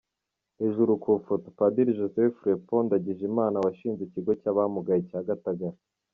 [0.59, 5.77] Hejuru ku ifoto: Padiri Joseph Fraipont Ndagijimana washinze ikigo cy’abamugaye cya Gatagara.